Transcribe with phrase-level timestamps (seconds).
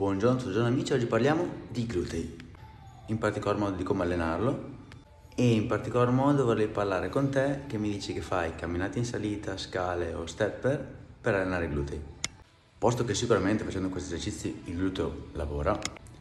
[0.00, 2.34] Buongiorno, buongiorno amici, oggi parliamo di glutei,
[3.08, 4.68] in particolar modo di come allenarlo.
[5.34, 9.04] E in particolar modo vorrei parlare con te che mi dici che fai camminate in
[9.04, 10.82] salita, scale o stepper
[11.20, 12.00] per allenare i glutei.
[12.78, 15.78] Posto che sicuramente facendo questi esercizi il gluteo lavora,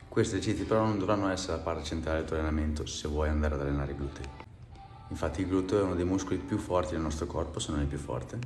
[0.10, 3.56] questi esercizi però non dovranno essere la parte centrale del tuo allenamento se vuoi andare
[3.56, 4.26] ad allenare i glutei.
[5.08, 7.88] Infatti il gluteo è uno dei muscoli più forti del nostro corpo, se non il
[7.88, 8.40] più forte,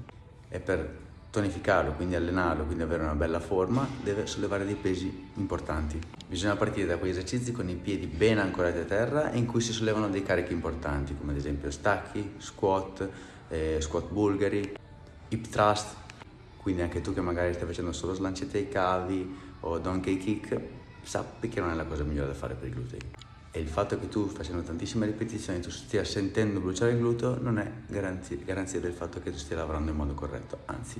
[0.48, 6.00] e per tonificarlo, quindi allenarlo, quindi avere una bella forma, deve sollevare dei pesi importanti.
[6.28, 9.60] Bisogna partire da quegli esercizi con i piedi ben ancorati a terra e in cui
[9.60, 13.10] si sollevano dei carichi importanti, come ad esempio stacchi, squat,
[13.50, 14.76] eh, squat bulgari,
[15.30, 15.96] hip thrust,
[16.58, 20.60] quindi anche tu che magari stai facendo solo slancette ai cavi o donkey kick,
[21.02, 23.23] sappi che non è la cosa migliore da fare per i glutei.
[23.56, 27.60] E il fatto che tu facendo tantissime ripetizioni tu stia sentendo bruciare il gluteo non
[27.60, 31.00] è garanzia, garanzia del fatto che tu stia lavorando in modo corretto, anzi.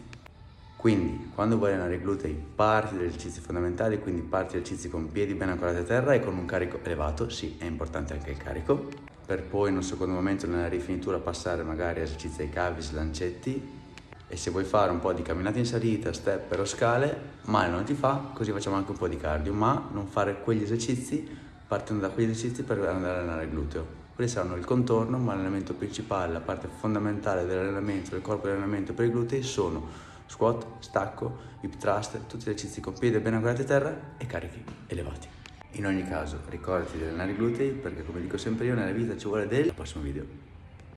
[0.76, 5.12] Quindi, quando vuoi allenare i glutei, parti dagli esercizi fondamentali, quindi parti dagli esercizi con
[5.12, 8.38] piedi ben ancorati a terra e con un carico elevato, sì, è importante anche il
[8.38, 8.88] carico,
[9.26, 13.82] per poi in un secondo momento nella rifinitura passare magari a esercizi ai cavi, slancetti
[14.28, 17.84] e se vuoi fare un po' di camminate in salita, step o scale, male non
[17.84, 22.06] ti fa, così facciamo anche un po' di cardio, ma non fare quegli esercizi partendo
[22.06, 24.02] da quegli esercizi per andare ad allenare il gluteo.
[24.14, 28.94] Quelli saranno il contorno, ma l'allenamento principale, la parte fondamentale dell'allenamento, del corpo di allenamento
[28.94, 29.88] per i glutei sono
[30.28, 34.64] squat, stacco, hip thrust, tutti gli esercizi con piedi ben ancorati a terra e carichi
[34.86, 35.28] elevati.
[35.72, 39.18] In ogni caso, ricordati di allenare i glutei perché come dico sempre io nella vita
[39.18, 39.74] ci vuole del...
[39.74, 40.53] Prossimo video.